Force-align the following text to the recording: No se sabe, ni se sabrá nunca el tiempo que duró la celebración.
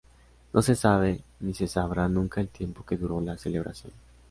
No 0.51 0.63
se 0.63 0.73
sabe, 0.75 1.23
ni 1.41 1.53
se 1.53 1.67
sabrá 1.67 2.09
nunca 2.09 2.41
el 2.41 2.49
tiempo 2.49 2.83
que 2.83 2.97
duró 2.97 3.21
la 3.21 3.37
celebración. 3.37 3.93